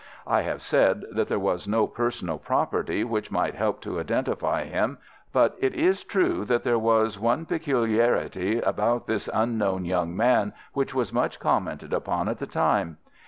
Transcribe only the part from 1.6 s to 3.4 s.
no personal property which